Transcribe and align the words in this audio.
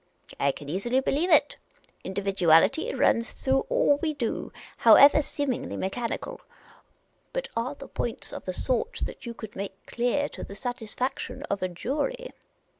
"I 0.39 0.51
can 0.51 0.67
easily 0.67 0.99
believe 0.99 1.29
it. 1.29 1.57
Individuality 2.03 2.91
runs 2.91 3.33
through 3.33 3.67
all 3.69 3.97
we 3.97 4.15
do, 4.15 4.51
however 4.77 5.21
seemingly 5.21 5.77
mechanical. 5.77 6.41
But 7.33 7.49
are 7.55 7.75
the 7.75 7.87
points 7.87 8.33
of 8.33 8.47
a 8.47 8.51
sort 8.53 9.01
that 9.05 9.27
you 9.27 9.35
could 9.35 9.55
make 9.55 9.85
clear 9.85 10.21
in 10.21 10.21
court 10.21 10.31
to 10.33 10.43
the 10.43 10.55
satisfaction 10.55 11.43
of 11.51 11.61
a 11.61 11.67
j 11.67 11.87
ury 11.89 12.33